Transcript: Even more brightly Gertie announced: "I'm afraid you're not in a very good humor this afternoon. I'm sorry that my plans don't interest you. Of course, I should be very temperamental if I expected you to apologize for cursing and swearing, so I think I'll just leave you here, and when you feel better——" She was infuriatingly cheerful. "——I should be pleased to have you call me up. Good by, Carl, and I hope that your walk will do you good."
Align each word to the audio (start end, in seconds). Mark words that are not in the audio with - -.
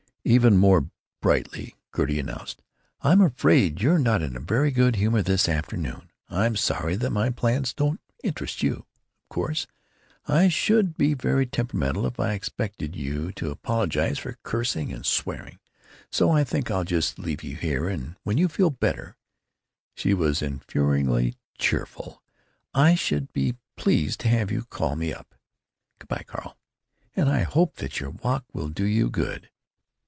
Even 0.23 0.55
more 0.55 0.87
brightly 1.19 1.75
Gertie 1.95 2.19
announced: 2.19 2.61
"I'm 3.01 3.21
afraid 3.21 3.81
you're 3.81 3.97
not 3.97 4.21
in 4.21 4.37
a 4.37 4.39
very 4.39 4.69
good 4.69 4.97
humor 4.97 5.23
this 5.23 5.49
afternoon. 5.49 6.11
I'm 6.29 6.55
sorry 6.55 6.95
that 6.97 7.09
my 7.09 7.31
plans 7.31 7.73
don't 7.73 7.99
interest 8.23 8.61
you. 8.61 8.85
Of 9.23 9.29
course, 9.29 9.65
I 10.27 10.47
should 10.47 10.95
be 10.95 11.15
very 11.15 11.47
temperamental 11.47 12.05
if 12.05 12.19
I 12.19 12.33
expected 12.33 12.95
you 12.95 13.31
to 13.31 13.49
apologize 13.49 14.19
for 14.19 14.37
cursing 14.43 14.93
and 14.93 15.03
swearing, 15.07 15.57
so 16.11 16.29
I 16.29 16.43
think 16.43 16.69
I'll 16.69 16.83
just 16.85 17.17
leave 17.17 17.41
you 17.41 17.55
here, 17.55 17.89
and 17.89 18.15
when 18.21 18.37
you 18.37 18.47
feel 18.47 18.69
better——" 18.69 19.17
She 19.95 20.13
was 20.13 20.43
infuriatingly 20.43 21.33
cheerful. 21.57 22.21
"——I 22.75 22.93
should 22.93 23.33
be 23.33 23.57
pleased 23.75 24.19
to 24.19 24.27
have 24.29 24.51
you 24.51 24.65
call 24.65 24.95
me 24.95 25.13
up. 25.15 25.33
Good 25.97 26.07
by, 26.07 26.23
Carl, 26.27 26.57
and 27.15 27.27
I 27.27 27.41
hope 27.41 27.77
that 27.77 27.99
your 27.99 28.11
walk 28.11 28.45
will 28.53 28.69
do 28.69 28.85
you 28.85 29.09
good." 29.09 29.49